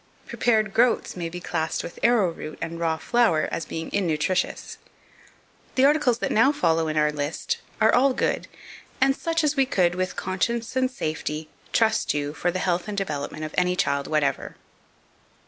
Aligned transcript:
Prepared 0.25 0.73
groats 0.73 1.15
may 1.15 1.29
be 1.29 1.39
classed 1.39 1.83
with 1.83 1.99
arrowroot 2.01 2.57
and 2.59 2.79
raw 2.79 2.97
flour, 2.97 3.47
as 3.51 3.65
being 3.67 3.91
innutritious. 3.93 4.79
The 5.75 5.85
articles 5.85 6.17
that 6.17 6.31
now 6.31 6.51
follow 6.51 6.87
in 6.87 6.97
our 6.97 7.11
list 7.11 7.59
are 7.79 7.93
all 7.93 8.15
good, 8.15 8.47
and 8.99 9.15
such 9.15 9.43
as 9.43 9.55
we 9.55 9.67
could, 9.67 9.93
with 9.93 10.15
conscience 10.15 10.75
and 10.75 10.89
safety, 10.89 11.49
trust 11.71 12.09
to 12.09 12.33
for 12.33 12.49
the 12.49 12.57
health 12.57 12.87
and 12.87 12.97
development 12.97 13.43
of 13.43 13.53
any 13.55 13.75
child 13.75 14.07
whatever. 14.07 14.55